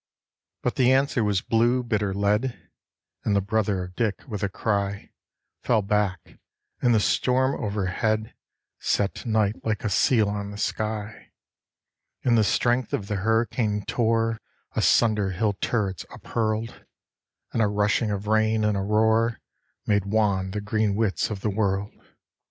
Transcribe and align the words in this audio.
But 0.63 0.77
the 0.77 0.91
answer 0.91 1.23
was 1.23 1.41
blue, 1.41 1.83
bitter 1.83 2.11
lead, 2.11 2.59
and 3.23 3.35
the 3.35 3.39
brother 3.39 3.83
of 3.83 3.95
Dick, 3.95 4.23
with 4.27 4.41
a 4.41 4.49
cry, 4.49 5.11
Fell 5.61 5.83
back, 5.83 6.39
and 6.81 6.95
the 6.95 6.99
storm 6.99 7.53
overhead 7.63 8.33
set 8.79 9.27
night 9.27 9.63
like 9.63 9.83
a 9.83 9.91
seal 9.91 10.27
on 10.27 10.49
the 10.49 10.57
sky; 10.57 11.31
And 12.23 12.35
the 12.35 12.43
strength 12.43 12.93
of 12.93 13.09
the 13.09 13.17
hurricane 13.17 13.83
tore 13.85 14.41
asunder 14.75 15.29
hill 15.33 15.53
turrets 15.61 16.03
uphurled; 16.09 16.83
And 17.53 17.61
a 17.61 17.67
rushing 17.67 18.09
of 18.09 18.25
rain 18.25 18.63
and 18.63 18.75
a 18.75 18.81
roar 18.81 19.39
made 19.85 20.05
wan 20.05 20.49
the 20.49 20.61
green 20.61 20.95
widths 20.95 21.29
of 21.29 21.41
the 21.41 21.51
world. 21.51 21.93